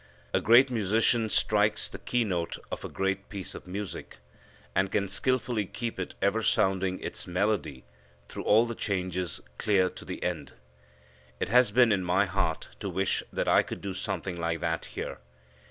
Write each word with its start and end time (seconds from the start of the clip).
A 0.33 0.41
great 0.41 0.71
musician 0.71 1.29
strikes 1.29 1.87
the 1.87 1.99
key 1.99 2.23
note 2.23 2.57
of 2.71 2.83
a 2.83 2.89
great 2.89 3.29
piece 3.29 3.53
of 3.53 3.67
music, 3.67 4.17
and 4.73 4.91
can 4.91 5.07
skilfully 5.07 5.67
keep 5.67 5.99
it 5.99 6.15
ever 6.23 6.41
sounding 6.41 6.99
its 7.01 7.27
melody 7.27 7.85
through 8.27 8.41
all 8.45 8.65
the 8.65 8.73
changes 8.73 9.41
clear 9.59 9.91
to 9.91 10.03
the 10.03 10.23
end. 10.23 10.53
It 11.39 11.49
has 11.49 11.69
been 11.71 11.91
in 11.91 12.03
my 12.03 12.25
heart 12.25 12.69
to 12.79 12.89
wish 12.89 13.21
that 13.31 13.47
I 13.47 13.61
could 13.61 13.81
do 13.81 13.93
something 13.93 14.37
like 14.41 14.59
that 14.61 14.85
here. 14.85 15.19